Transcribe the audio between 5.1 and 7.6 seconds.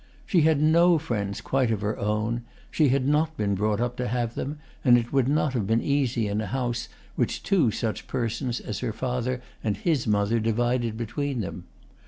would not have been easy in a house which